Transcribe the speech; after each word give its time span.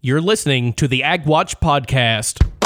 You're 0.00 0.20
listening 0.20 0.74
to 0.74 0.86
the 0.86 1.00
AgWatch 1.00 1.58
Podcast. 1.60 2.57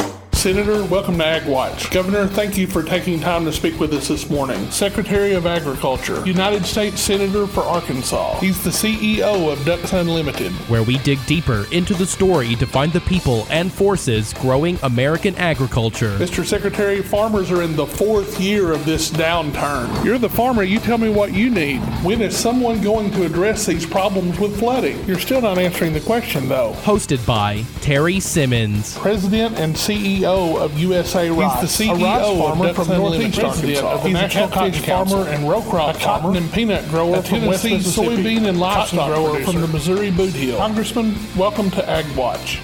Senator, 0.43 0.85
welcome 0.87 1.19
to 1.19 1.25
Ag 1.25 1.47
Watch. 1.47 1.89
Governor, 1.93 2.27
thank 2.27 2.59
you 2.59 2.67
for 2.67 2.83
taking 2.83 3.21
time 3.21 3.45
to 3.45 3.53
speak 3.53 3.79
with 3.79 3.93
us 3.93 4.09
this 4.09 4.29
morning. 4.29 4.69
Secretary 4.73 5.35
of 5.35 5.47
Agriculture, 5.47 6.21
United 6.27 6.67
States 6.67 7.01
Senator 7.01 7.47
for 7.47 7.61
Arkansas. 7.61 8.41
He's 8.41 8.61
the 8.65 8.71
CEO 8.71 9.53
of 9.53 9.65
Ducks 9.65 9.93
Unlimited. 9.93 10.51
where 10.69 10.83
we 10.83 10.99
dig 10.99 11.25
deeper 11.27 11.67
into 11.71 11.95
the 11.95 12.05
story 12.05 12.57
to 12.57 12.67
find 12.67 12.93
the 12.93 13.03
people 13.03 13.47
and 13.51 13.73
forces 13.73 14.33
growing 14.33 14.81
American 14.83 15.37
agriculture. 15.37 16.19
Mr. 16.19 16.45
Secretary, 16.45 17.03
farmers 17.03 17.53
are 17.53 17.63
in 17.63 17.77
the 17.77 17.87
fourth 17.87 18.41
year 18.41 18.73
of 18.73 18.85
this 18.85 19.13
downturn. 19.13 20.05
You're 20.05 20.19
the 20.19 20.29
farmer, 20.29 20.65
you 20.65 20.81
tell 20.81 20.99
me 20.99 21.09
what 21.09 21.33
you 21.33 21.51
need. 21.51 21.79
When 22.03 22.21
is 22.21 22.37
someone 22.37 22.81
going 22.81 23.13
to 23.13 23.27
address 23.27 23.65
these 23.65 23.87
problems 23.87 24.41
with 24.41 24.59
flooding? 24.59 25.05
You're 25.05 25.21
still 25.21 25.41
not 25.41 25.59
answering 25.59 25.93
the 25.93 26.01
question, 26.01 26.49
though. 26.49 26.73
Hosted 26.83 27.25
by 27.25 27.63
Terry 27.81 28.19
Simmons. 28.19 28.99
President 28.99 29.57
and 29.57 29.77
CEO 29.77 30.32
of 30.33 30.79
USA 30.79 31.31
Rice. 31.31 31.61
He's 31.61 31.79
the 31.79 31.85
CEO 31.85 31.91
A 31.91 32.05
rice 32.05 32.39
farmer 32.39 32.69
of 32.69 32.77
Ducks 32.77 32.89
from 32.89 32.99
Northeast 32.99 33.39
President 33.39 33.85
Arkansas. 33.85 33.93
of 33.93 34.03
He's 34.03 34.11
a 34.11 34.13
National 34.15 34.49
catfish 34.49 34.87
Cotton 34.87 35.09
farmer 35.09 35.29
and 35.29 35.49
row 35.49 35.63
crop 35.63 35.97
a 35.97 35.99
cotton 35.99 36.23
farmer, 36.23 36.39
and 36.39 36.53
peanut 36.53 36.89
grower 36.89 37.17
a 37.17 37.23
from 37.23 37.47
West 37.47 37.63
Tennessee 37.63 37.77
Mississippi, 37.77 38.17
soybean 38.17 38.49
and 38.49 38.59
livestock 38.59 39.09
grower 39.09 39.31
producer. 39.31 39.53
from 39.53 39.61
the 39.61 39.69
Missouri 39.69 40.11
Boot 40.11 40.33
Heel. 40.33 40.57
Congressman, 40.57 41.15
welcome 41.37 41.71
to 41.71 41.89
Ag 41.89 42.07
Watch. 42.17 42.61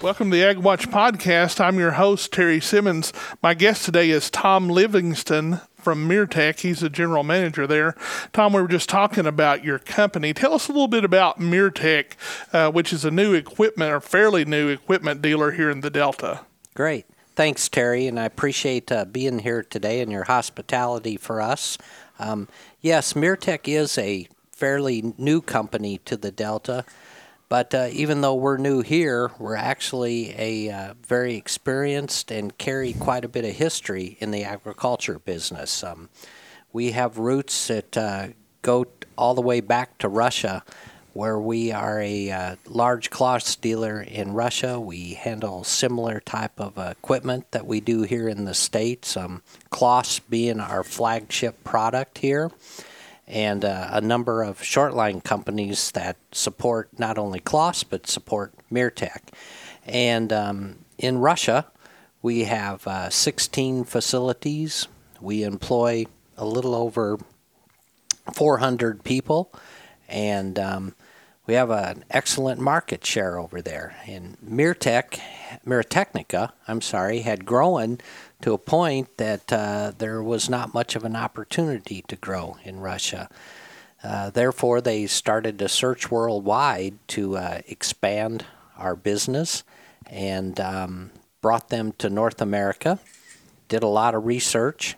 Welcome 0.00 0.30
to 0.30 0.36
the 0.36 0.44
Ag 0.44 0.58
Watch 0.58 0.88
podcast. 0.90 1.60
I'm 1.60 1.78
your 1.78 1.92
host, 1.92 2.32
Terry 2.32 2.60
Simmons. 2.60 3.12
My 3.42 3.54
guest 3.54 3.84
today 3.84 4.10
is 4.10 4.30
Tom 4.30 4.68
Livingston 4.68 5.60
from 5.76 6.08
Mirtech. 6.08 6.60
He's 6.60 6.80
the 6.80 6.90
general 6.90 7.24
manager 7.24 7.66
there. 7.66 7.94
Tom, 8.32 8.52
we 8.52 8.62
were 8.62 8.68
just 8.68 8.88
talking 8.88 9.26
about 9.26 9.64
your 9.64 9.78
company. 9.78 10.34
Tell 10.34 10.54
us 10.54 10.68
a 10.68 10.72
little 10.72 10.88
bit 10.88 11.04
about 11.04 11.40
Mirtech, 11.40 12.12
uh, 12.52 12.70
which 12.70 12.92
is 12.92 13.04
a 13.04 13.10
new 13.10 13.32
equipment 13.34 13.92
or 13.92 14.00
fairly 14.00 14.44
new 14.44 14.68
equipment 14.68 15.22
dealer 15.22 15.52
here 15.52 15.70
in 15.70 15.80
the 15.80 15.90
Delta. 15.90 16.40
Great. 16.78 17.06
Thanks, 17.34 17.68
Terry, 17.68 18.06
and 18.06 18.20
I 18.20 18.24
appreciate 18.24 18.92
uh, 18.92 19.04
being 19.04 19.40
here 19.40 19.64
today 19.64 20.00
and 20.00 20.12
your 20.12 20.22
hospitality 20.22 21.16
for 21.16 21.40
us. 21.40 21.76
Um, 22.20 22.46
yes, 22.80 23.14
Mirtech 23.14 23.66
is 23.66 23.98
a 23.98 24.28
fairly 24.52 25.12
new 25.18 25.40
company 25.40 25.98
to 26.04 26.16
the 26.16 26.30
Delta, 26.30 26.84
but 27.48 27.74
uh, 27.74 27.88
even 27.90 28.20
though 28.20 28.36
we're 28.36 28.58
new 28.58 28.82
here, 28.82 29.32
we're 29.40 29.56
actually 29.56 30.32
a 30.38 30.70
uh, 30.70 30.94
very 31.04 31.34
experienced 31.34 32.30
and 32.30 32.56
carry 32.58 32.92
quite 32.92 33.24
a 33.24 33.28
bit 33.28 33.44
of 33.44 33.56
history 33.56 34.16
in 34.20 34.30
the 34.30 34.44
agriculture 34.44 35.18
business. 35.18 35.82
Um, 35.82 36.10
we 36.72 36.92
have 36.92 37.18
roots 37.18 37.66
that 37.66 37.96
uh, 37.96 38.28
go 38.62 38.86
all 39.16 39.34
the 39.34 39.42
way 39.42 39.60
back 39.60 39.98
to 39.98 40.08
Russia, 40.08 40.62
where 41.18 41.40
we 41.40 41.72
are 41.72 42.00
a 42.00 42.30
uh, 42.30 42.54
large 42.68 43.10
Claas 43.10 43.56
dealer 43.56 44.00
in 44.00 44.34
Russia. 44.34 44.78
We 44.78 45.14
handle 45.14 45.64
similar 45.64 46.20
type 46.20 46.60
of 46.60 46.78
equipment 46.78 47.50
that 47.50 47.66
we 47.66 47.80
do 47.80 48.02
here 48.02 48.28
in 48.28 48.44
the 48.44 48.54
states. 48.54 49.16
Um, 49.16 49.42
Claas 49.68 50.20
being 50.20 50.60
our 50.60 50.84
flagship 50.84 51.64
product 51.64 52.18
here, 52.18 52.52
and 53.26 53.64
uh, 53.64 53.88
a 53.90 54.00
number 54.00 54.44
of 54.44 54.60
shortline 54.60 55.24
companies 55.24 55.90
that 55.90 56.18
support 56.30 56.96
not 57.00 57.18
only 57.18 57.40
Claas 57.40 57.82
but 57.82 58.06
support 58.06 58.54
Mirtech. 58.70 59.22
And 59.86 60.32
um, 60.32 60.76
in 60.98 61.18
Russia, 61.18 61.66
we 62.22 62.44
have 62.44 62.86
uh, 62.86 63.10
16 63.10 63.82
facilities. 63.82 64.86
We 65.20 65.42
employ 65.42 66.06
a 66.36 66.44
little 66.44 66.76
over 66.76 67.18
400 68.32 69.02
people, 69.02 69.52
and 70.08 70.60
um, 70.60 70.94
we 71.48 71.54
have 71.54 71.70
an 71.70 72.04
excellent 72.10 72.60
market 72.60 73.04
share 73.06 73.38
over 73.38 73.62
there. 73.62 73.96
And 74.06 74.36
Mirtech, 74.46 75.18
Meritechnica, 75.66 76.52
I'm 76.68 76.82
sorry, 76.82 77.20
had 77.20 77.46
grown 77.46 77.98
to 78.42 78.52
a 78.52 78.58
point 78.58 79.16
that 79.16 79.50
uh, 79.50 79.92
there 79.96 80.22
was 80.22 80.50
not 80.50 80.74
much 80.74 80.94
of 80.94 81.04
an 81.04 81.16
opportunity 81.16 82.04
to 82.06 82.16
grow 82.16 82.58
in 82.64 82.80
Russia. 82.80 83.30
Uh, 84.04 84.28
therefore, 84.28 84.82
they 84.82 85.06
started 85.06 85.58
to 85.58 85.70
search 85.70 86.10
worldwide 86.10 86.98
to 87.08 87.38
uh, 87.38 87.62
expand 87.66 88.44
our 88.76 88.94
business 88.94 89.64
and 90.06 90.60
um, 90.60 91.10
brought 91.40 91.70
them 91.70 91.92
to 91.92 92.10
North 92.10 92.42
America. 92.42 93.00
Did 93.68 93.82
a 93.82 93.88
lot 93.88 94.14
of 94.14 94.26
research 94.26 94.96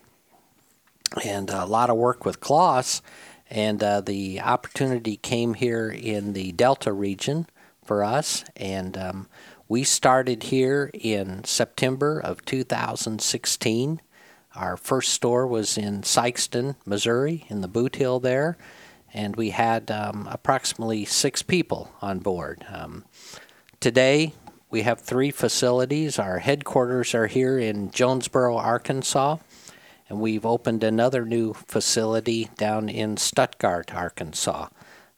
and 1.25 1.49
a 1.49 1.65
lot 1.65 1.91
of 1.91 1.97
work 1.97 2.25
with 2.25 2.41
Claas. 2.41 3.03
And 3.51 3.83
uh, 3.83 4.01
the 4.01 4.41
opportunity 4.41 5.17
came 5.17 5.55
here 5.55 5.91
in 5.91 6.35
the 6.35 6.53
Delta 6.53 6.93
region 6.93 7.47
for 7.85 8.05
us. 8.05 8.45
And 8.57 8.97
um, 8.97 9.29
we 9.69 9.83
started 9.83 10.45
here 10.45 10.91
in 10.95 11.43
September 11.43 12.21
of 12.21 12.45
2016. 12.45 14.01
Our 14.55 14.77
first 14.77 15.13
store 15.13 15.47
was 15.47 15.77
in 15.77 16.03
Sikeston, 16.03 16.77
Missouri, 16.87 17.45
in 17.49 17.61
the 17.61 17.69
Boot 17.69 17.97
Heel 17.97 18.21
there. 18.21 18.57
And 19.13 19.35
we 19.35 19.51
had 19.51 19.91
um, 19.91 20.29
approximately 20.31 21.05
six 21.05 21.43
people 21.43 21.91
on 22.01 22.21
board. 22.21 22.65
Um, 22.69 23.05
today, 23.81 24.35
we 24.71 24.83
have 24.83 25.01
three 25.01 25.33
facilities. 25.33 26.21
Our 26.21 26.39
headquarters 26.39 27.13
are 27.13 27.27
here 27.27 27.59
in 27.59 27.91
Jonesboro, 27.91 28.57
Arkansas 28.57 29.39
and 30.11 30.21
we've 30.21 30.45
opened 30.45 30.83
another 30.83 31.25
new 31.25 31.55
facility 31.55 32.51
down 32.59 32.89
in 32.89 33.17
Stuttgart, 33.17 33.95
Arkansas. 33.95 34.67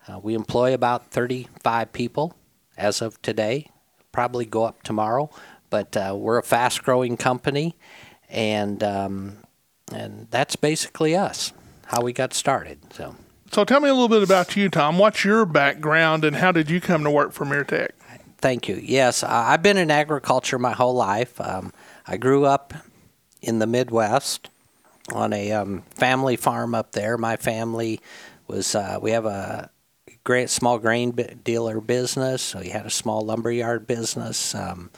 Uh, 0.06 0.18
we 0.18 0.34
employ 0.34 0.74
about 0.74 1.10
35 1.10 1.92
people 1.92 2.36
as 2.76 3.00
of 3.00 3.20
today, 3.22 3.70
probably 4.12 4.44
go 4.44 4.64
up 4.64 4.82
tomorrow, 4.82 5.30
but 5.70 5.96
uh, 5.96 6.14
we're 6.16 6.38
a 6.38 6.42
fast 6.42 6.82
growing 6.82 7.16
company, 7.16 7.74
and, 8.28 8.82
um, 8.82 9.38
and 9.90 10.28
that's 10.30 10.56
basically 10.56 11.16
us, 11.16 11.54
how 11.86 12.02
we 12.02 12.12
got 12.12 12.34
started. 12.34 12.78
So. 12.92 13.16
So 13.50 13.64
tell 13.64 13.80
me 13.80 13.88
a 13.88 13.94
little 13.94 14.08
bit 14.08 14.22
about 14.22 14.56
you, 14.56 14.68
Tom. 14.68 14.98
What's 14.98 15.24
your 15.24 15.46
background 15.46 16.24
and 16.24 16.36
how 16.36 16.52
did 16.52 16.70
you 16.70 16.80
come 16.80 17.04
to 17.04 17.10
work 17.10 17.32
for 17.32 17.44
Mirtech? 17.46 17.90
Thank 18.38 18.68
you. 18.68 18.76
Yes, 18.76 19.22
I've 19.22 19.62
been 19.62 19.76
in 19.76 19.90
agriculture 19.90 20.58
my 20.58 20.72
whole 20.72 20.94
life. 20.94 21.40
Um, 21.40 21.72
I 22.06 22.16
grew 22.16 22.44
up 22.44 22.74
in 23.40 23.58
the 23.58 23.66
Midwest 23.66 24.50
on 25.10 25.32
a 25.32 25.52
um, 25.52 25.82
family 25.90 26.36
farm 26.36 26.74
up 26.74 26.92
there. 26.92 27.18
My 27.18 27.36
family 27.36 28.00
was 28.46 28.74
uh, 28.74 28.98
we 29.00 29.12
have 29.12 29.26
a 29.26 29.70
great 30.24 30.50
small 30.50 30.78
grain 30.78 31.12
dealer 31.42 31.80
business. 31.80 32.42
So 32.42 32.60
we 32.60 32.68
had 32.68 32.86
a 32.86 32.90
small 32.90 33.22
lumberyard 33.22 33.86
business 33.86 34.54
um, 34.54 34.90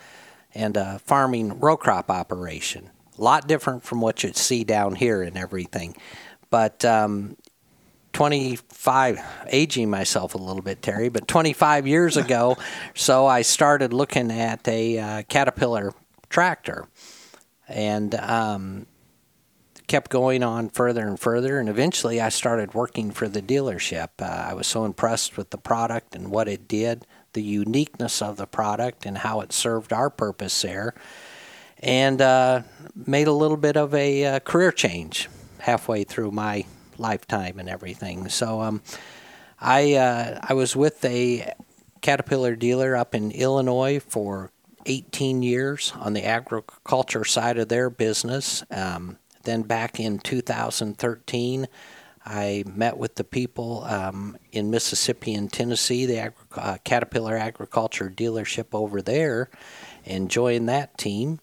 and 0.55 0.77
a 0.77 0.99
farming 1.01 1.61
row 1.61 1.77
crop 1.77 2.11
operation. 2.11 2.91
A 3.19 3.23
lot 3.23 3.47
different 3.47 3.85
from 3.85 4.01
what 4.01 4.23
you 4.23 4.33
see 4.33 4.65
down 4.65 4.95
here 4.95 5.23
and 5.23 5.37
everything, 5.37 5.97
but. 6.51 6.85
Um, 6.85 7.37
25 8.13 9.21
aging 9.49 9.91
myself 9.91 10.37
a 10.37 10.39
little 10.39 10.63
bit 10.63 10.81
terry 10.81 11.09
but 11.09 11.27
25 11.27 11.85
years 11.85 12.17
ago 12.17 12.57
so 12.95 13.27
i 13.27 13.43
started 13.43 13.93
looking 13.93 14.31
at 14.31 14.69
a 14.69 14.97
uh, 15.01 15.23
caterpillar 15.25 15.93
tractor 16.29 16.87
and 17.67 18.15
um, 18.15 18.87
kept 19.87 20.11
going 20.11 20.43
on 20.43 20.69
further 20.69 21.07
and 21.07 21.21
further 21.21 21.59
and 21.59 21.69
eventually 21.69 22.21
i 22.21 22.29
started 22.29 22.75
working 22.75 23.11
for 23.11 23.29
the 23.29 23.43
dealership. 23.43 24.09
Uh, 24.21 24.25
i 24.25 24.55
was 24.55 24.67
so 24.67 24.85
impressed 24.85 25.37
with 25.37 25.51
the 25.51 25.59
product 25.59 26.15
and 26.15 26.31
what 26.31 26.49
it 26.49 26.67
did 26.67 27.07
the 27.35 27.43
uniqueness 27.43 28.23
of 28.23 28.37
the 28.37 28.47
product 28.47 29.05
and 29.05 29.19
how 29.19 29.41
it 29.41 29.53
served 29.53 29.93
our 29.93 30.09
purpose 30.09 30.63
there 30.63 30.95
and 31.81 32.23
uh, 32.23 32.63
made 32.95 33.27
a 33.27 33.33
little 33.33 33.59
bit 33.59 33.77
of 33.77 33.95
a 33.95 34.25
uh, 34.25 34.41
career 34.41 34.73
change 34.73 35.29
halfway 35.59 36.03
through 36.03 36.31
my 36.31 36.65
lifetime 36.99 37.59
and 37.59 37.69
everything. 37.69 38.29
So 38.29 38.61
um, 38.63 38.83
I, 39.61 39.95
uh, 39.95 40.41
I 40.43 40.55
was 40.55 40.75
with 40.75 41.05
a 41.05 41.53
caterpillar 42.01 42.57
dealer 42.57 42.97
up 42.97 43.15
in 43.15 43.31
illinois 43.33 44.01
for 44.01 44.51
18 44.87 45.43
years 45.43 45.93
on 45.97 46.13
the 46.13 46.25
agriculture 46.25 47.25
side 47.25 47.59
of 47.59 47.69
their 47.69 47.91
business. 47.91 48.63
Um, 48.71 49.19
then 49.45 49.63
back 49.63 50.01
in 50.01 50.19
2013, 50.19 51.69
I 52.27 52.65
met 52.67 52.97
with 52.97 53.17
the 53.17 53.25
people 53.25 53.85
um, 53.85 54.39
in 54.51 54.71
Mississippi 54.71 55.35
and 55.35 55.53
Tennessee, 55.53 56.07
the 56.07 56.19
agri- 56.19 56.47
uh, 56.57 56.79
Caterpillar 56.83 57.37
Agriculture 57.37 58.13
dealership 58.15 58.69
over 58.73 59.03
there, 59.03 59.51
and 60.07 60.31
joined 60.31 60.69
that 60.69 60.97
team. 60.97 61.41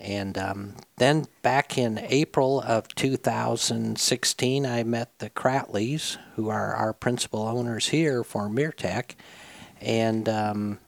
And 0.00 0.36
um, 0.36 0.74
then 0.96 1.26
back 1.42 1.78
in 1.78 1.98
April 1.98 2.60
of 2.60 2.88
2016, 2.94 4.66
I 4.66 4.82
met 4.82 5.18
the 5.18 5.30
Cratleys, 5.30 6.16
who 6.36 6.48
are 6.48 6.74
our 6.74 6.92
principal 6.92 7.42
owners 7.42 7.88
here 7.88 8.24
for 8.24 8.48
Mirtech, 8.48 9.12
and 9.80 10.28
um, 10.28 10.78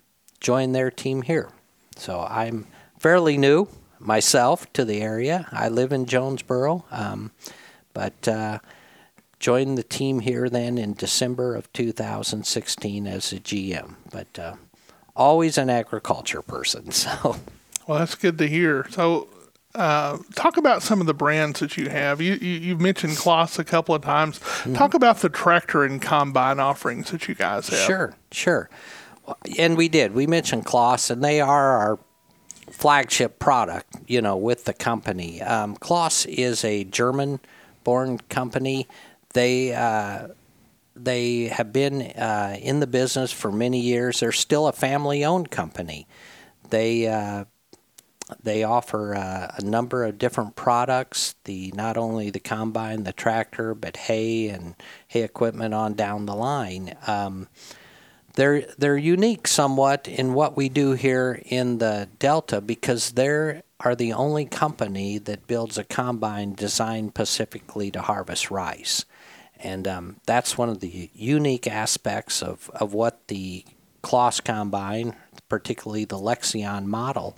joined 0.40 0.74
their 0.74 0.90
team 0.90 1.22
here. 1.22 1.50
So 1.96 2.26
I'm 2.28 2.66
fairly 2.98 3.36
new 3.36 3.68
myself 3.98 4.72
to 4.74 4.84
the 4.84 5.00
area. 5.00 5.46
I 5.52 5.68
live 5.68 5.92
in 5.92 6.06
Jonesboro, 6.06 6.84
um, 6.90 7.32
but 7.92 8.28
uh, 8.28 8.58
joined 9.38 9.78
the 9.78 9.82
team 9.82 10.20
here 10.20 10.48
then 10.48 10.78
in 10.78 10.94
December 10.94 11.54
of 11.54 11.72
2016 11.72 13.06
as 13.06 13.32
a 13.32 13.36
GM. 13.36 13.94
But 14.10 14.38
uh, 14.38 14.54
always 15.14 15.58
an 15.58 15.70
agriculture 15.70 16.42
person. 16.42 16.90
So, 16.92 17.36
well, 17.86 18.00
that's 18.00 18.16
good 18.16 18.38
to 18.38 18.48
hear. 18.48 18.86
So, 18.90 19.28
uh, 19.76 20.18
talk 20.34 20.56
about 20.56 20.82
some 20.82 21.00
of 21.00 21.06
the 21.06 21.14
brands 21.14 21.60
that 21.60 21.76
you 21.76 21.88
have. 21.88 22.20
You, 22.20 22.34
you 22.34 22.70
have 22.70 22.80
mentioned 22.80 23.16
Claas 23.16 23.58
a 23.58 23.64
couple 23.64 23.94
of 23.94 24.02
times. 24.02 24.38
Mm-hmm. 24.38 24.74
Talk 24.74 24.94
about 24.94 25.18
the 25.18 25.28
tractor 25.28 25.84
and 25.84 26.02
combine 26.02 26.58
offerings 26.58 27.10
that 27.10 27.28
you 27.28 27.34
guys 27.34 27.68
have. 27.68 27.78
Sure, 27.78 28.14
sure. 28.32 28.70
And 29.58 29.76
we 29.76 29.88
did. 29.88 30.14
We 30.14 30.26
mentioned 30.26 30.64
Claas, 30.64 31.10
and 31.10 31.22
they 31.22 31.40
are 31.40 31.76
our 31.76 31.98
flagship 32.76 33.38
product. 33.38 33.96
You 34.06 34.20
know, 34.20 34.36
with 34.36 34.64
the 34.64 34.74
company. 34.74 35.42
Um, 35.42 35.76
Claas 35.76 36.26
is 36.26 36.64
a 36.64 36.84
German-born 36.84 38.18
company. 38.28 38.86
They 39.32 39.74
uh, 39.74 40.28
they 40.94 41.48
have 41.48 41.72
been 41.72 42.02
uh, 42.02 42.56
in 42.60 42.80
the 42.80 42.86
business 42.86 43.32
for 43.32 43.52
many 43.52 43.80
years. 43.80 44.20
They're 44.20 44.32
still 44.32 44.66
a 44.66 44.72
family-owned 44.72 45.50
company. 45.50 46.06
They 46.70 47.06
uh, 47.06 47.44
they 48.42 48.64
offer 48.64 49.14
uh, 49.14 49.54
a 49.56 49.62
number 49.62 50.04
of 50.04 50.18
different 50.18 50.56
products. 50.56 51.34
The 51.44 51.72
not 51.76 51.96
only 51.96 52.30
the 52.30 52.40
combine, 52.40 53.04
the 53.04 53.12
tractor, 53.12 53.74
but 53.74 53.96
hay 53.96 54.48
and 54.48 54.74
hay 55.08 55.22
equipment 55.22 55.74
on 55.74 55.94
down 55.94 56.26
the 56.26 56.34
line. 56.34 56.96
Um, 57.06 57.48
they're 58.36 58.62
they're 58.78 58.96
unique 58.96 59.48
somewhat 59.48 60.08
in 60.08 60.34
what 60.34 60.56
we 60.56 60.68
do 60.68 60.92
here 60.92 61.40
in 61.44 61.78
the 61.78 62.08
Delta 62.18 62.60
because 62.60 63.12
they 63.12 63.62
are 63.80 63.94
the 63.94 64.12
only 64.12 64.46
company 64.46 65.18
that 65.18 65.46
builds 65.46 65.76
a 65.76 65.84
combine 65.84 66.54
designed 66.54 67.10
specifically 67.10 67.90
to 67.90 68.00
harvest 68.02 68.50
rice, 68.50 69.04
and 69.58 69.88
um, 69.88 70.16
that's 70.26 70.56
one 70.56 70.68
of 70.68 70.80
the 70.80 71.10
unique 71.14 71.66
aspects 71.66 72.42
of 72.42 72.70
of 72.74 72.94
what 72.94 73.26
the 73.28 73.64
Claas 74.06 74.38
combine, 74.40 75.16
particularly 75.48 76.04
the 76.04 76.16
Lexion 76.16 76.84
model 76.84 77.36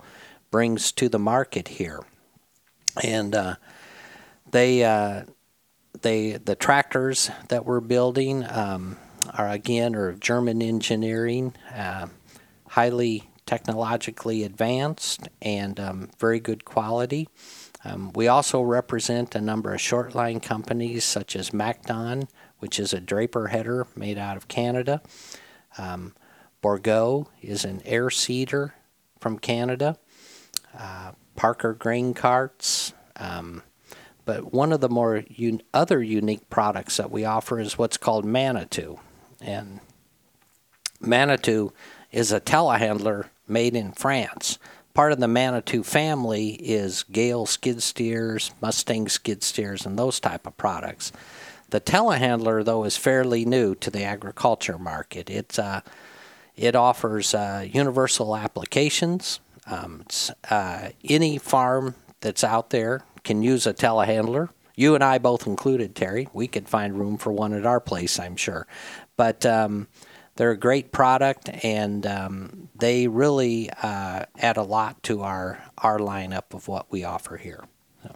brings 0.51 0.91
to 0.91 1.09
the 1.09 1.17
market 1.17 1.67
here. 1.67 2.01
And 3.03 3.33
uh, 3.33 3.55
they, 4.51 4.83
uh, 4.83 5.23
they, 6.01 6.33
the 6.33 6.55
tractors 6.55 7.31
that 7.47 7.65
we're 7.65 7.79
building 7.79 8.45
um, 8.47 8.97
are 9.33 9.49
again 9.49 9.95
are 9.95 10.13
German 10.13 10.61
engineering, 10.61 11.53
uh, 11.75 12.07
highly 12.69 13.29
technologically 13.45 14.43
advanced 14.43 15.27
and 15.41 15.79
um, 15.79 16.09
very 16.19 16.39
good 16.39 16.65
quality. 16.65 17.27
Um, 17.83 18.11
we 18.13 18.27
also 18.27 18.61
represent 18.61 19.35
a 19.35 19.41
number 19.41 19.73
of 19.73 19.81
short 19.81 20.13
line 20.13 20.39
companies 20.39 21.03
such 21.05 21.35
as 21.35 21.53
MacDon, 21.53 22.27
which 22.59 22.79
is 22.79 22.93
a 22.93 22.99
draper 22.99 23.47
header 23.47 23.87
made 23.95 24.17
out 24.17 24.37
of 24.37 24.47
Canada. 24.47 25.01
Um, 25.77 26.13
Bourgault 26.61 27.27
is 27.41 27.63
an 27.63 27.81
air 27.85 28.09
seeder 28.09 28.75
from 29.19 29.39
Canada 29.39 29.97
uh, 30.77 31.11
Parker 31.35 31.73
grain 31.73 32.13
carts. 32.13 32.93
Um, 33.15 33.63
but 34.25 34.53
one 34.53 34.71
of 34.71 34.81
the 34.81 34.89
more 34.89 35.23
un- 35.39 35.61
other 35.73 36.03
unique 36.03 36.49
products 36.49 36.97
that 36.97 37.11
we 37.11 37.25
offer 37.25 37.59
is 37.59 37.77
what's 37.77 37.97
called 37.97 38.25
Manitou. 38.25 38.99
And 39.41 39.79
Manitou 40.99 41.71
is 42.11 42.31
a 42.31 42.41
telehandler 42.41 43.29
made 43.47 43.75
in 43.75 43.91
France. 43.91 44.59
Part 44.93 45.11
of 45.11 45.19
the 45.19 45.27
Manitou 45.27 45.83
family 45.83 46.49
is 46.55 47.05
Gehl 47.11 47.47
skid 47.47 47.81
steers, 47.81 48.51
Mustang 48.61 49.07
skid 49.07 49.43
steers, 49.43 49.85
and 49.85 49.97
those 49.97 50.19
type 50.19 50.45
of 50.45 50.57
products. 50.57 51.11
The 51.69 51.79
telehandler, 51.79 52.65
though, 52.65 52.83
is 52.83 52.97
fairly 52.97 53.45
new 53.45 53.75
to 53.75 53.91
the 53.91 54.03
agriculture 54.03 54.77
market. 54.77 55.29
It's 55.29 55.59
uh, 55.59 55.81
it 56.55 56.75
offers 56.75 57.33
uh, 57.33 57.65
universal 57.71 58.35
applications 58.35 59.39
um, 59.69 60.03
uh, 60.49 60.89
any 61.03 61.37
farm 61.37 61.95
that's 62.21 62.43
out 62.43 62.71
there 62.71 63.03
can 63.23 63.43
use 63.43 63.67
a 63.67 63.73
telehandler. 63.73 64.49
You 64.75 64.95
and 64.95 65.03
I 65.03 65.17
both 65.17 65.45
included, 65.45 65.95
Terry. 65.95 66.27
We 66.33 66.47
could 66.47 66.67
find 66.67 66.97
room 66.97 67.17
for 67.17 67.31
one 67.31 67.53
at 67.53 67.65
our 67.65 67.79
place, 67.79 68.19
I'm 68.19 68.35
sure. 68.35 68.65
But 69.19 69.45
um, 69.45 69.89
they're 70.35 70.51
a 70.51 70.57
great 70.57 70.93
product, 70.93 71.49
and 71.65 72.05
um, 72.05 72.69
they 72.73 73.09
really 73.09 73.69
uh, 73.83 74.23
add 74.37 74.55
a 74.55 74.63
lot 74.63 75.03
to 75.03 75.23
our 75.23 75.61
our 75.77 75.99
lineup 75.99 76.53
of 76.53 76.69
what 76.69 76.85
we 76.89 77.03
offer 77.03 77.35
here. 77.35 77.65
So. 78.01 78.15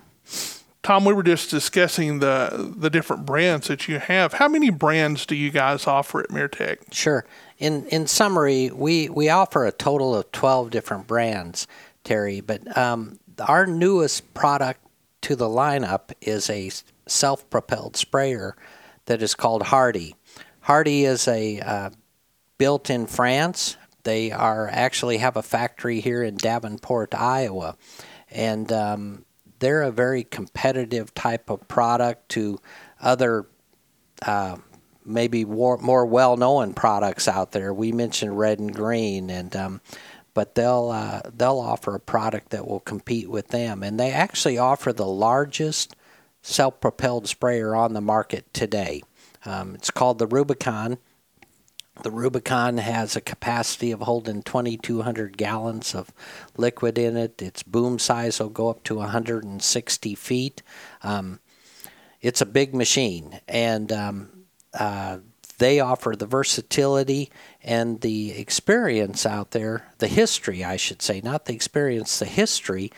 Tom, 0.81 1.03
we 1.03 1.13
were 1.13 1.23
just 1.23 1.51
discussing 1.51 2.19
the 2.19 2.73
the 2.77 2.89
different 2.89 3.25
brands 3.25 3.67
that 3.67 3.89
you 3.89 3.99
have. 3.99 4.33
How 4.33 4.47
many 4.47 4.69
brands 4.69 5.25
do 5.25 5.35
you 5.35 5.51
guys 5.51 5.87
offer 5.87 6.21
at 6.21 6.29
Mirtech? 6.29 6.77
Sure. 6.93 7.25
In 7.57 7.85
in 7.87 8.07
summary, 8.07 8.71
we 8.71 9.09
we 9.09 9.27
offer 9.27 9.65
a 9.65 9.73
total 9.73 10.15
of 10.15 10.31
twelve 10.31 10.69
different 10.69 11.05
brands, 11.05 11.67
Terry. 12.05 12.39
But 12.39 12.77
um, 12.77 13.19
our 13.45 13.65
newest 13.67 14.33
product 14.33 14.79
to 15.23 15.35
the 15.35 15.49
lineup 15.49 16.13
is 16.21 16.49
a 16.49 16.71
self-propelled 17.07 17.97
sprayer 17.97 18.55
that 19.05 19.21
is 19.21 19.35
called 19.35 19.63
Hardi. 19.63 20.15
Hardi 20.63 21.03
is 21.03 21.27
a 21.27 21.59
uh, 21.59 21.89
built 22.57 22.89
in 22.89 23.05
France. 23.05 23.75
They 24.03 24.31
are 24.31 24.69
actually 24.71 25.17
have 25.17 25.37
a 25.37 25.41
factory 25.43 25.99
here 25.99 26.23
in 26.23 26.37
Davenport, 26.37 27.13
Iowa, 27.13 27.75
and 28.31 28.71
um, 28.71 29.25
they're 29.59 29.81
a 29.81 29.91
very 29.91 30.23
competitive 30.23 31.13
type 31.13 31.49
of 31.49 31.67
product 31.67 32.29
to 32.29 32.59
other 33.01 33.45
uh, 34.21 34.57
maybe 35.05 35.43
more, 35.43 35.77
more 35.77 36.05
well-known 36.05 36.73
products 36.73 37.27
out 37.27 37.51
there. 37.51 37.73
We 37.73 37.91
mentioned 37.91 38.37
Red 38.37 38.59
and 38.59 38.73
Green, 38.73 39.29
and 39.29 39.53
um, 39.55 39.81
but 40.33 40.55
they'll 40.55 40.89
uh, 40.91 41.21
they'll 41.35 41.59
offer 41.59 41.95
a 41.95 41.99
product 41.99 42.51
that 42.51 42.67
will 42.67 42.79
compete 42.79 43.29
with 43.29 43.49
them, 43.49 43.83
and 43.83 43.99
they 43.99 44.11
actually 44.11 44.57
offer 44.57 44.93
the 44.93 45.05
largest 45.05 45.95
self-propelled 46.41 47.27
sprayer 47.27 47.75
on 47.75 47.93
the 47.93 48.01
market 48.01 48.53
today. 48.53 49.01
Um, 49.45 49.75
it's 49.75 49.91
called 49.91 50.19
the 50.19 50.27
Rubicon. 50.27 50.97
The 52.01 52.11
Rubicon 52.11 52.79
has 52.79 53.15
a 53.15 53.21
capacity 53.21 53.91
of 53.91 54.01
holding 54.01 54.41
2,200 54.41 55.37
gallons 55.37 55.93
of 55.93 56.11
liquid 56.57 56.97
in 56.97 57.15
it. 57.15 57.41
Its 57.41 57.61
boom 57.61 57.99
size 57.99 58.39
will 58.39 58.49
go 58.49 58.69
up 58.69 58.83
to 58.85 58.95
160 58.95 60.15
feet. 60.15 60.63
Um, 61.03 61.39
it's 62.19 62.41
a 62.41 62.47
big 62.47 62.73
machine, 62.73 63.41
and 63.47 63.91
um, 63.91 64.29
uh, 64.73 65.19
they 65.57 65.79
offer 65.79 66.15
the 66.15 66.25
versatility 66.25 67.29
and 67.61 68.01
the 68.01 68.31
experience 68.31 69.25
out 69.25 69.51
there, 69.51 69.87
the 69.99 70.07
history, 70.07 70.63
I 70.63 70.77
should 70.77 71.01
say, 71.01 71.21
not 71.21 71.45
the 71.45 71.53
experience, 71.53 72.19
the 72.19 72.25
history 72.25 72.91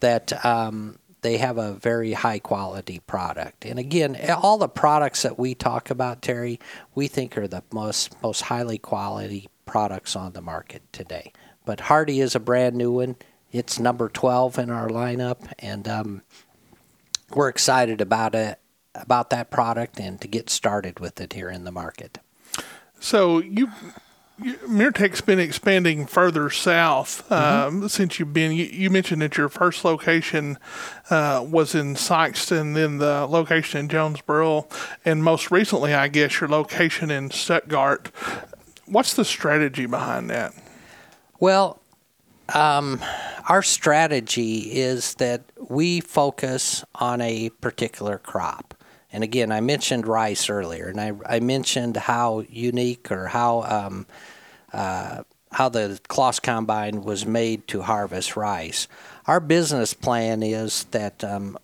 that 0.00 0.44
um, 0.44 0.98
they 1.22 1.36
have 1.36 1.58
a 1.58 1.72
very 1.72 2.12
high 2.12 2.38
quality 2.38 3.00
product. 3.06 3.64
And 3.64 3.78
again, 3.78 4.18
all 4.30 4.58
the 4.58 4.68
products 4.68 5.22
that 5.22 5.38
we 5.38 5.54
talk 5.54 5.90
about, 5.90 6.22
Terry, 6.22 6.58
we 6.94 7.08
think 7.08 7.36
are 7.36 7.48
the 7.48 7.62
most 7.72 8.20
most 8.22 8.42
highly 8.42 8.78
quality 8.78 9.48
products 9.66 10.16
on 10.16 10.32
the 10.32 10.40
market 10.40 10.82
today. 10.92 11.32
But 11.64 11.80
Hardi 11.80 12.20
is 12.20 12.34
a 12.34 12.40
brand 12.40 12.76
new 12.76 12.92
one. 12.92 13.16
It's 13.52 13.78
number 13.78 14.08
12 14.08 14.58
in 14.58 14.70
our 14.70 14.88
lineup, 14.88 15.52
and 15.58 15.86
um, 15.88 16.22
we're 17.34 17.48
excited 17.48 18.00
about 18.00 18.34
it, 18.34 18.58
about 18.94 19.30
that 19.30 19.50
product, 19.50 19.98
and 19.98 20.20
to 20.20 20.28
get 20.28 20.48
started 20.50 21.00
with 21.00 21.20
it 21.20 21.32
here 21.32 21.50
in 21.50 21.64
the 21.64 21.72
market. 21.72 22.18
So 23.00 23.38
you 23.38 23.70
Mirtech's 24.40 25.20
been 25.20 25.38
expanding 25.38 26.06
further 26.06 26.50
south 26.50 27.28
mm-hmm. 27.28 27.82
Um, 27.82 27.88
since 27.88 28.18
you've 28.18 28.32
been. 28.32 28.52
You, 28.52 28.64
you, 28.64 28.90
mentioned 28.90 29.22
that 29.22 29.36
your 29.36 29.48
first 29.48 29.84
location 29.84 30.58
uh, 31.10 31.44
was 31.48 31.74
in 31.74 31.94
Sikeston, 31.94 32.74
then 32.74 32.98
the 32.98 33.26
location 33.26 33.80
in 33.80 33.88
Jonesboro, 33.88 34.66
and 35.04 35.22
most 35.22 35.50
recently, 35.50 35.94
I 35.94 36.08
guess, 36.08 36.40
your 36.40 36.48
location 36.48 37.10
in 37.10 37.30
Stuttgart. 37.30 38.10
What's 38.86 39.14
the 39.14 39.24
strategy 39.24 39.86
behind 39.86 40.30
that? 40.30 40.54
Well, 41.38 41.80
um, 42.54 43.00
our 43.48 43.62
strategy 43.62 44.72
is 44.72 45.14
that 45.14 45.42
we 45.68 46.00
focus 46.00 46.84
on 46.94 47.20
a 47.20 47.50
particular 47.60 48.18
crop. 48.18 48.74
And 49.12 49.24
again, 49.24 49.50
I 49.50 49.60
mentioned 49.60 50.06
rice 50.06 50.48
earlier, 50.48 50.88
and 50.88 51.00
I, 51.00 51.12
I 51.26 51.40
mentioned 51.40 51.96
how 51.96 52.44
unique 52.48 53.10
or 53.10 53.26
how 53.26 53.62
um, 53.62 54.06
uh, 54.72 55.22
how 55.52 55.68
the 55.68 56.00
Claas 56.08 56.38
combine 56.38 57.02
was 57.02 57.26
made 57.26 57.66
to 57.68 57.82
harvest 57.82 58.36
rice. 58.36 58.86
Our 59.26 59.40
business 59.40 59.94
plan 59.94 60.42
is 60.42 60.84
that 60.92 61.24
um, 61.24 61.58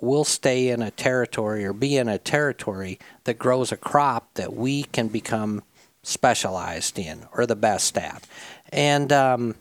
we'll 0.00 0.24
stay 0.24 0.68
in 0.68 0.80
a 0.80 0.90
territory 0.90 1.64
or 1.64 1.72
be 1.72 1.96
in 1.96 2.08
a 2.08 2.18
territory 2.18 2.98
that 3.24 3.38
grows 3.38 3.72
a 3.72 3.76
crop 3.76 4.34
that 4.34 4.54
we 4.54 4.84
can 4.84 5.08
become 5.08 5.62
specialized 6.02 6.98
in 6.98 7.26
or 7.32 7.46
the 7.46 7.56
best 7.56 7.96
at. 7.98 8.26
And 8.72 9.12
um, 9.12 9.54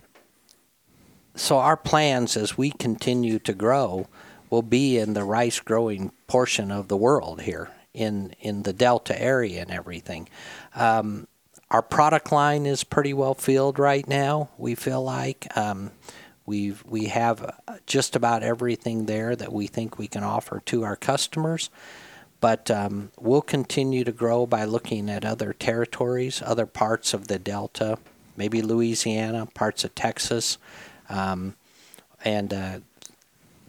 so 1.36 1.58
our 1.58 1.78
plans 1.78 2.38
as 2.38 2.58
we 2.58 2.72
continue 2.72 3.40
to 3.40 3.54
grow 3.54 4.08
will 4.52 4.62
be 4.62 5.00
in 5.00 5.14
the 5.14 5.24
rice 5.24 5.60
growing 5.60 6.12
portion 6.28 6.70
of 6.72 6.88
the 6.88 6.98
world 6.98 7.42
here 7.42 7.72
in, 7.94 8.36
in 8.40 8.62
the 8.62 8.74
Delta 8.74 9.20
area 9.20 9.62
and 9.62 9.72
everything. 9.72 10.30
Um, 10.76 11.28
our 11.72 11.82
product 11.82 12.32
line 12.32 12.66
is 12.66 12.84
pretty 12.84 13.14
well 13.14 13.34
filled 13.34 13.80
right 13.80 14.08
now. 14.08 14.50
We 14.58 14.76
feel 14.76 15.02
like 15.02 15.48
um, 15.58 15.92
we 16.46 16.76
we 16.86 17.06
have 17.06 17.58
just 17.86 18.16
about 18.16 18.44
everything 18.44 19.06
there 19.06 19.38
that 19.38 19.54
we 19.54 19.68
think 19.68 19.98
we 19.98 20.08
can 20.08 20.24
offer 20.24 20.62
to 20.66 20.84
our 20.84 20.98
customers. 20.98 21.70
But 22.42 22.70
um, 22.70 23.12
we'll 23.20 23.44
continue 23.44 24.04
to 24.04 24.12
grow 24.12 24.46
by 24.46 24.66
looking 24.66 25.10
at 25.10 25.24
other 25.24 25.54
territories, 25.54 26.42
other 26.44 26.66
parts 26.66 27.14
of 27.14 27.28
the 27.28 27.40
Delta, 27.40 28.00
maybe 28.36 28.62
Louisiana, 28.62 29.46
parts 29.46 29.84
of 29.84 29.94
Texas, 29.94 30.58
um, 31.08 31.56
and 32.26 32.54
uh, 32.54 32.80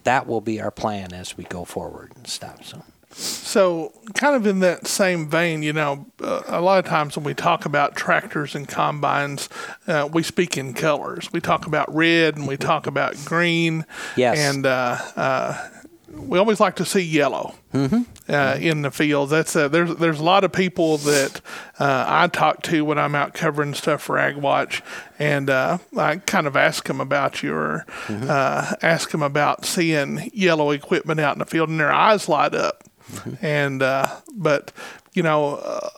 that 0.03 0.27
will 0.27 0.41
be 0.41 0.61
our 0.61 0.71
plan 0.71 1.13
as 1.13 1.37
we 1.37 1.43
go 1.45 1.65
forward 1.65 2.11
and 2.15 2.27
stuff. 2.27 2.65
So. 2.65 2.83
So, 3.15 3.93
kind 4.15 4.35
of 4.35 4.47
in 4.47 4.61
that 4.61 4.87
same 4.87 5.29
vein, 5.29 5.61
you 5.61 5.71
know, 5.71 6.07
uh, 6.19 6.41
a 6.47 6.61
lot 6.61 6.79
of 6.83 6.89
times 6.89 7.15
when 7.15 7.23
we 7.23 7.35
talk 7.35 7.63
about 7.65 7.95
tractors 7.95 8.55
and 8.55 8.67
combines, 8.67 9.49
uh, 9.85 10.09
we 10.11 10.23
speak 10.23 10.57
in 10.57 10.73
colors. 10.73 11.31
We 11.31 11.39
talk 11.39 11.67
about 11.67 11.93
red 11.93 12.37
and 12.37 12.47
we 12.47 12.57
talk 12.57 12.87
about 12.87 13.15
green. 13.23 13.85
Yes. 14.17 14.39
And 14.39 14.65
uh, 14.65 14.97
uh 15.15 15.69
we 16.15 16.37
always 16.37 16.59
like 16.59 16.75
to 16.75 16.85
see 16.85 17.01
yellow 17.01 17.55
mm-hmm. 17.73 18.01
uh, 18.31 18.57
in 18.59 18.81
the 18.81 18.91
fields. 18.91 19.31
That's 19.31 19.55
uh, 19.55 19.67
there's 19.67 19.95
there's 19.95 20.19
a 20.19 20.23
lot 20.23 20.43
of 20.43 20.51
people 20.51 20.97
that 20.99 21.41
uh, 21.79 22.05
I 22.07 22.27
talk 22.27 22.61
to 22.63 22.85
when 22.85 22.97
I'm 22.97 23.15
out 23.15 23.33
covering 23.33 23.73
stuff 23.73 24.01
for 24.01 24.17
Ag 24.17 24.37
Watch, 24.37 24.81
and 25.19 25.49
uh, 25.49 25.79
I 25.97 26.17
kind 26.17 26.47
of 26.47 26.55
ask 26.55 26.85
them 26.85 27.01
about 27.01 27.43
you 27.43 27.53
or 27.53 27.85
mm-hmm. 28.05 28.29
Uh, 28.29 28.75
ask 28.81 29.11
them 29.11 29.23
about 29.23 29.65
seeing 29.65 30.29
yellow 30.33 30.71
equipment 30.71 31.19
out 31.19 31.35
in 31.35 31.39
the 31.39 31.45
field, 31.45 31.69
and 31.69 31.79
their 31.79 31.91
eyes 31.91 32.29
light 32.29 32.53
up. 32.53 32.83
Mm-hmm. 33.11 33.45
And 33.45 33.83
uh, 33.83 34.07
but 34.33 34.71
you 35.13 35.23
know, 35.23 35.89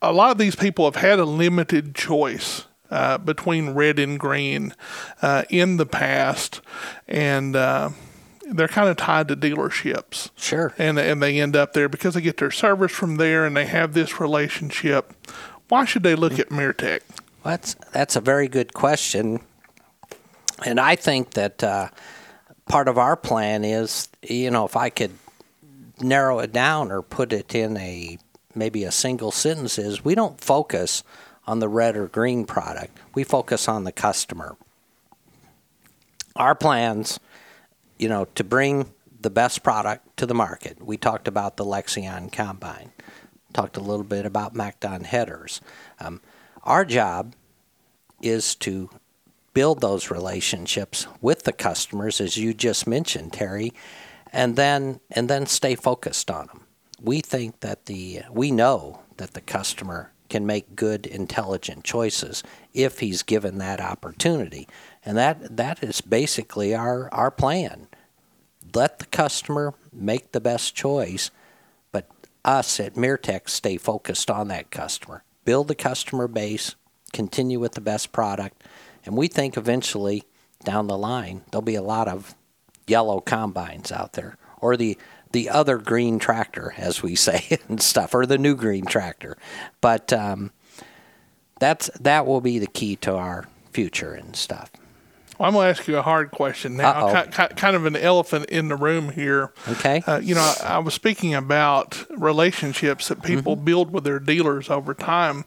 a 0.00 0.12
lot 0.12 0.30
of 0.30 0.38
these 0.38 0.56
people 0.56 0.84
have 0.84 0.96
had 0.96 1.18
a 1.18 1.24
limited 1.24 1.94
choice. 1.94 2.64
between 3.24 3.70
red 3.70 3.98
and 3.98 4.20
green 4.20 4.72
in 5.50 5.76
the 5.76 5.86
past, 5.86 6.60
and 7.08 7.56
they're 8.50 8.68
kind 8.68 8.88
of 8.88 8.96
tied 8.96 9.28
to 9.28 9.36
dealerships. 9.36 10.30
Sure. 10.36 10.74
And 10.78 10.98
and 10.98 11.22
they 11.22 11.40
end 11.40 11.56
up 11.56 11.72
there 11.72 11.88
because 11.88 12.14
they 12.14 12.20
get 12.20 12.36
their 12.36 12.50
service 12.50 12.92
from 12.92 13.16
there 13.16 13.44
and 13.44 13.56
they 13.56 13.66
have 13.66 13.94
this 13.94 14.20
relationship. 14.20 15.12
Why 15.68 15.84
should 15.84 16.02
they 16.02 16.14
look 16.14 16.38
at 16.38 16.50
Mirtech? 16.50 17.00
Well, 17.42 17.52
that's 17.52 17.74
that's 17.92 18.16
a 18.16 18.20
very 18.20 18.48
good 18.48 18.74
question, 18.74 19.40
and 20.64 20.78
I 20.78 20.96
think 20.96 21.32
that 21.32 21.62
uh, 21.62 21.88
part 22.66 22.88
of 22.88 22.98
our 22.98 23.16
plan 23.16 23.64
is, 23.64 24.08
you 24.22 24.50
know, 24.50 24.64
if 24.64 24.76
I 24.76 24.88
could 24.90 25.12
narrow 26.00 26.38
it 26.38 26.52
down 26.52 26.90
or 26.90 27.02
put 27.02 27.32
it 27.32 27.54
in 27.54 27.76
a 27.76 28.18
maybe 28.54 28.84
a 28.84 28.92
single 28.92 29.30
sentence, 29.30 29.78
is 29.78 30.04
we 30.04 30.14
don't 30.14 30.40
focus 30.40 31.02
on 31.46 31.58
the 31.58 31.68
red 31.68 31.96
or 31.96 32.08
green 32.08 32.44
product. 32.44 32.96
We 33.14 33.24
focus 33.24 33.68
on 33.68 33.84
the 33.84 33.92
customer. 33.92 34.56
Our 36.36 36.54
plans 36.54 37.20
you 38.04 38.10
know, 38.10 38.26
to 38.34 38.44
bring 38.44 38.92
the 39.18 39.30
best 39.30 39.62
product 39.62 40.18
to 40.18 40.26
the 40.26 40.34
market. 40.34 40.76
We 40.84 40.98
talked 40.98 41.26
about 41.26 41.56
the 41.56 41.64
Lexion 41.64 42.30
combine, 42.30 42.92
talked 43.54 43.78
a 43.78 43.80
little 43.80 44.04
bit 44.04 44.26
about 44.26 44.54
MacDon 44.54 45.04
headers. 45.04 45.62
Um, 45.98 46.20
our 46.64 46.84
job 46.84 47.34
is 48.20 48.54
to 48.56 48.90
build 49.54 49.80
those 49.80 50.10
relationships 50.10 51.06
with 51.22 51.44
the 51.44 51.52
customers, 51.54 52.20
as 52.20 52.36
you 52.36 52.52
just 52.52 52.86
mentioned, 52.86 53.32
Terry, 53.32 53.72
and 54.30 54.54
then 54.54 55.00
and 55.10 55.30
then 55.30 55.46
stay 55.46 55.74
focused 55.74 56.30
on 56.30 56.48
them. 56.48 56.66
We 57.00 57.22
think 57.22 57.60
that 57.60 57.86
the 57.86 58.20
we 58.30 58.50
know 58.50 59.00
that 59.16 59.32
the 59.32 59.40
customer 59.40 60.12
can 60.28 60.44
make 60.44 60.76
good, 60.76 61.06
intelligent 61.06 61.84
choices 61.84 62.42
if 62.72 63.00
he's 63.00 63.22
given 63.22 63.58
that 63.58 63.80
opportunity. 63.80 64.66
And 65.04 65.16
that 65.16 65.56
that 65.56 65.82
is 65.82 66.00
basically 66.00 66.74
our, 66.74 67.08
our 67.14 67.30
plan. 67.30 67.86
Let 68.74 68.98
the 68.98 69.06
customer 69.06 69.74
make 69.92 70.32
the 70.32 70.40
best 70.40 70.74
choice, 70.74 71.30
but 71.92 72.08
us 72.44 72.80
at 72.80 72.94
Mirtech 72.94 73.48
stay 73.48 73.76
focused 73.76 74.30
on 74.30 74.48
that 74.48 74.70
customer. 74.70 75.22
Build 75.44 75.68
the 75.68 75.74
customer 75.74 76.26
base, 76.26 76.74
continue 77.12 77.60
with 77.60 77.72
the 77.72 77.80
best 77.80 78.12
product, 78.12 78.64
and 79.04 79.16
we 79.16 79.28
think 79.28 79.56
eventually 79.56 80.24
down 80.64 80.86
the 80.86 80.98
line 80.98 81.42
there'll 81.50 81.62
be 81.62 81.74
a 81.74 81.82
lot 81.82 82.08
of 82.08 82.34
yellow 82.86 83.20
combines 83.20 83.92
out 83.92 84.14
there 84.14 84.36
or 84.60 84.76
the 84.76 84.96
the 85.32 85.50
other 85.50 85.78
green 85.78 86.18
tractor, 86.18 86.72
as 86.76 87.02
we 87.02 87.14
say 87.16 87.58
and 87.68 87.82
stuff, 87.82 88.14
or 88.14 88.24
the 88.24 88.38
new 88.38 88.54
green 88.54 88.86
tractor. 88.86 89.36
But 89.80 90.12
um, 90.12 90.52
that's 91.60 91.90
that 92.00 92.26
will 92.26 92.40
be 92.40 92.58
the 92.58 92.66
key 92.66 92.96
to 92.96 93.14
our 93.14 93.46
future 93.72 94.14
and 94.14 94.34
stuff. 94.34 94.70
Well, 95.38 95.48
I'm 95.48 95.54
going 95.54 95.64
to 95.64 95.70
ask 95.70 95.88
you 95.88 95.96
a 95.96 96.02
hard 96.02 96.30
question 96.30 96.76
now, 96.76 97.24
kind 97.24 97.76
of 97.76 97.86
an 97.86 97.96
elephant 97.96 98.46
in 98.46 98.68
the 98.68 98.76
room 98.76 99.10
here. 99.10 99.52
Okay. 99.68 100.02
Uh, 100.06 100.18
you 100.18 100.34
know, 100.34 100.54
I, 100.62 100.78
was 100.78 100.94
speaking 100.94 101.34
about 101.34 102.04
relationships 102.10 103.08
that 103.08 103.22
people 103.22 103.56
mm-hmm. 103.56 103.64
build 103.64 103.90
with 103.92 104.04
their 104.04 104.20
dealers 104.20 104.70
over 104.70 104.94
time, 104.94 105.44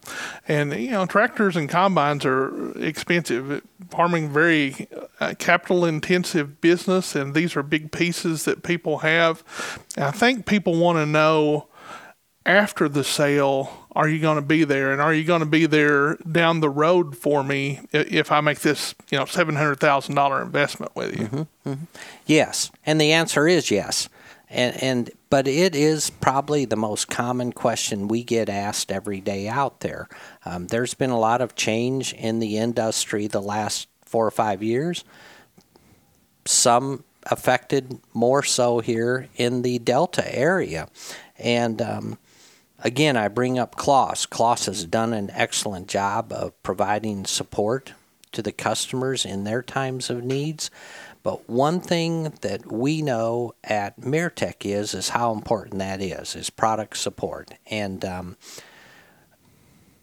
and 0.48 0.74
you 0.74 0.92
know, 0.92 1.06
tractors 1.06 1.56
and 1.56 1.70
combines 1.70 2.26
are 2.26 2.78
expensive. 2.78 3.62
Farming 3.90 4.34
very 4.34 4.90
uh, 5.20 5.34
capital 5.38 5.86
intensive 5.86 6.60
business, 6.60 7.16
and 7.16 7.34
these 7.34 7.56
are 7.56 7.64
big 7.64 7.92
pieces 7.92 8.46
that 8.46 8.64
people 8.64 9.00
have. 9.00 9.44
And 9.96 10.06
I 10.06 10.12
think 10.12 10.46
people 10.46 10.78
want 10.78 10.98
to 10.98 11.06
know 11.06 11.68
after 12.46 12.90
the 12.90 13.04
sale 13.04 13.87
are 13.98 14.08
you 14.08 14.20
going 14.20 14.36
to 14.36 14.44
be 14.44 14.64
there? 14.64 14.92
And 14.92 15.02
are 15.02 15.14
you 15.14 15.24
going 15.24 15.40
to 15.40 15.48
be 15.48 15.66
there 15.66 16.18
down 16.18 16.60
the 16.60 16.70
road 16.70 17.18
for 17.18 17.44
me 17.44 17.80
if 17.92 18.32
i 18.32 18.42
make 18.42 18.60
this 18.60 18.94
you 19.10 19.18
know 19.18 19.26
$700000 19.26 20.42
investment 20.44 20.96
with 20.96 21.20
you? 21.20 21.26
Mm-hmm, 21.26 21.70
mm-hmm. 21.70 21.86
yes. 22.28 22.72
And 22.86 23.02
the 23.02 23.12
answer 23.12 23.48
is 23.48 23.72
yes. 23.72 24.08
And, 24.52 24.82
and 24.84 25.12
but 25.32 25.48
it 25.48 25.76
is 25.76 26.12
probably 26.12 26.64
the 26.64 26.76
most 26.76 27.10
common 27.10 27.52
question 27.52 28.08
we 28.08 28.24
get 28.24 28.50
asked 28.50 28.92
every 28.92 29.20
day 29.20 29.48
out 29.48 29.80
there. 29.80 30.08
Um, 30.46 30.68
there's 30.68 30.94
been 30.94 31.10
a 31.10 31.20
lot 31.20 31.42
of 31.42 31.56
change 31.56 32.14
in 32.14 32.38
the 32.38 32.58
industry 32.58 33.26
the 33.26 33.42
last 33.42 33.88
four 34.06 34.28
or 34.28 34.32
five 34.32 34.62
years. 34.62 35.04
Some 36.46 37.04
affected 37.24 38.00
more 38.14 38.44
so 38.44 38.80
here 38.80 39.28
in 39.38 39.64
the 39.64 39.80
delta 39.80 40.34
area. 40.38 40.88
And 41.40 41.82
um, 41.82 42.18
Again, 42.80 43.18
I 43.18 43.28
bring 43.28 43.58
up 43.58 43.76
Claas. 43.76 44.26
Claas 44.26 44.68
has 44.68 44.86
done 44.86 45.14
an 45.14 45.32
excellent 45.32 45.88
job 45.88 46.32
of 46.32 46.62
providing 46.62 47.26
support 47.26 47.94
to 48.32 48.42
the 48.42 48.52
customers 48.52 49.26
in 49.26 49.44
their 49.44 49.64
times 49.64 50.10
of 50.10 50.24
needs. 50.24 50.70
But 51.24 51.50
one 51.50 51.82
thing 51.82 52.34
that 52.42 52.72
we 52.72 53.02
know 53.02 53.56
at 53.64 54.00
Mirtech 54.00 54.66
is 54.66 54.94
is 54.94 55.10
how 55.10 55.34
important 55.34 55.80
that 55.80 56.02
is 56.02 56.36
is 56.36 56.50
product 56.50 56.98
support, 56.98 57.52
and 57.70 58.06
um, 58.06 58.38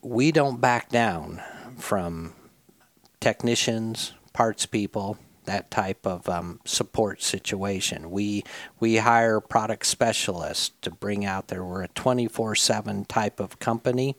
we 0.03 0.33
don't 0.33 0.61
back 0.61 0.91
down 0.91 1.41
from 1.79 2.35
technicians, 3.21 4.13
parts 4.35 4.67
people, 4.67 5.17
that 5.45 5.71
type 5.71 6.07
of 6.07 6.29
um, 6.29 6.61
support 6.65 7.23
situation. 7.23 8.11
We 8.11 8.45
we 8.81 8.97
hire 8.97 9.41
product 9.41 9.87
specialists 9.87 10.73
to 10.83 10.91
bring 10.91 11.25
out 11.25 11.49
there. 11.49 11.65
We're 11.65 11.85
a 11.85 11.89
24/7 11.89 13.07
type 13.07 13.41
of 13.41 13.59
company, 13.59 14.17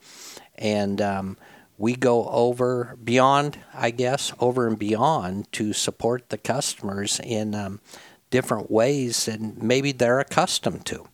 and 0.56 1.02
um, 1.02 1.38
we 1.78 1.96
go 1.96 2.28
over 2.30 2.98
beyond, 3.04 3.60
I 3.74 3.92
guess, 3.92 4.32
over 4.40 4.68
and 4.68 4.80
beyond 4.80 5.52
to 5.54 5.74
support 5.74 6.30
the 6.30 6.38
customers 6.38 7.20
in 7.24 7.54
um, 7.54 7.82
different 8.30 8.72
ways 8.72 9.28
and 9.28 9.62
maybe 9.62 9.92
they're 9.92 10.20
accustomed 10.20 10.86
to. 10.86 11.08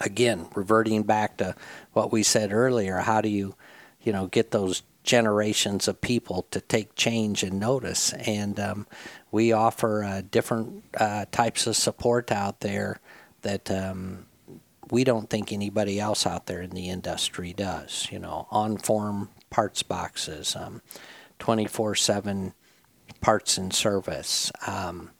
Again, 0.00 0.48
reverting 0.54 1.02
back 1.02 1.36
to 1.38 1.54
what 1.92 2.12
we 2.12 2.22
said 2.22 2.52
earlier, 2.52 2.98
how 2.98 3.20
do 3.20 3.28
you, 3.28 3.54
you 4.02 4.12
know, 4.12 4.26
get 4.26 4.50
those 4.50 4.82
generations 5.02 5.88
of 5.88 6.00
people 6.00 6.46
to 6.50 6.60
take 6.60 6.94
change 6.94 7.42
and 7.42 7.58
notice. 7.58 8.12
And 8.12 8.58
um, 8.60 8.86
we 9.30 9.52
offer 9.52 10.04
uh, 10.04 10.22
different 10.30 10.84
uh, 10.96 11.26
types 11.30 11.66
of 11.66 11.76
support 11.76 12.30
out 12.30 12.60
there 12.60 13.00
that 13.42 13.70
um, 13.70 14.26
we 14.90 15.04
don't 15.04 15.30
think 15.30 15.52
anybody 15.52 15.98
else 15.98 16.26
out 16.26 16.46
there 16.46 16.62
in 16.62 16.70
the 16.70 16.88
industry 16.88 17.52
does. 17.52 18.08
You 18.10 18.18
know, 18.18 18.46
on 18.50 18.76
form 18.76 19.30
parts 19.48 19.82
boxes, 19.82 20.54
um, 20.56 20.82
24 21.38 21.94
7 21.94 22.54
parts 23.20 23.58
and 23.58 23.72
service. 23.72 24.52
Um, 24.66 25.10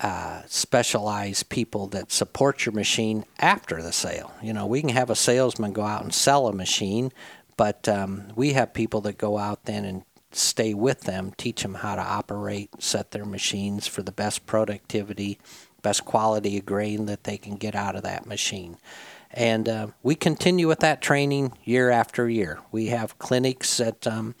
uh, 0.00 0.40
specialized 0.46 1.50
people 1.50 1.86
that 1.88 2.10
support 2.10 2.64
your 2.64 2.72
machine 2.72 3.22
after 3.38 3.82
the 3.82 3.92
sale. 3.92 4.32
You 4.40 4.54
know, 4.54 4.64
we 4.64 4.80
can 4.80 4.88
have 4.88 5.10
a 5.10 5.14
salesman 5.14 5.74
go 5.74 5.82
out 5.82 6.02
and 6.02 6.14
sell 6.14 6.46
a 6.46 6.54
machine, 6.54 7.12
but 7.60 7.86
um, 7.90 8.32
we 8.36 8.54
have 8.54 8.72
people 8.72 9.02
that 9.02 9.18
go 9.18 9.36
out 9.36 9.66
then 9.66 9.84
and 9.84 10.02
stay 10.32 10.72
with 10.72 11.02
them, 11.02 11.30
teach 11.36 11.60
them 11.60 11.74
how 11.74 11.94
to 11.94 12.00
operate, 12.00 12.70
set 12.78 13.10
their 13.10 13.26
machines 13.26 13.86
for 13.86 14.02
the 14.02 14.10
best 14.10 14.46
productivity, 14.46 15.38
best 15.82 16.06
quality 16.06 16.56
of 16.56 16.64
grain 16.64 17.04
that 17.04 17.24
they 17.24 17.36
can 17.36 17.56
get 17.56 17.74
out 17.74 17.96
of 17.96 18.02
that 18.02 18.24
machine. 18.24 18.78
And 19.30 19.68
uh, 19.68 19.86
we 20.02 20.14
continue 20.14 20.68
with 20.68 20.80
that 20.80 21.02
training 21.02 21.52
year 21.62 21.90
after 21.90 22.30
year. 22.30 22.60
We 22.72 22.86
have 22.86 23.18
clinics 23.18 23.76
that 23.76 24.06
um, 24.06 24.36